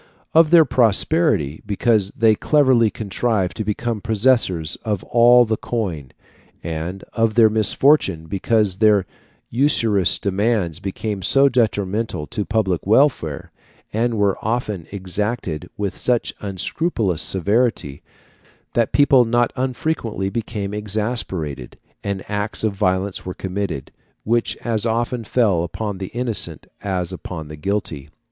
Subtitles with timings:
[0.33, 6.09] Of their prosperity, because they cleverly contrived to become possessors of all the coin;
[6.63, 9.05] and of their misfortune, because their
[9.51, 13.51] usurious demands became so detrimental to the public welfare,
[13.93, 18.01] and were often exacted with such unscrupulous severity,
[18.73, 23.91] that people not unfrequently became exasperated, and acts of violence were committed,
[24.23, 28.09] which as often fell upon the innocent as upon the guilty.